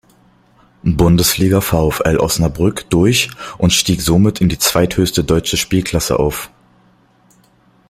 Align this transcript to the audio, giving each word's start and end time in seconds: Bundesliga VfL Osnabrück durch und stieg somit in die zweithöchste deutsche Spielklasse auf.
Bundesliga 0.81 1.61
VfL 1.61 2.17
Osnabrück 2.19 2.89
durch 2.89 3.29
und 3.59 3.71
stieg 3.71 4.01
somit 4.01 4.41
in 4.41 4.49
die 4.49 4.57
zweithöchste 4.57 5.23
deutsche 5.23 5.57
Spielklasse 5.57 6.17
auf. 6.17 6.49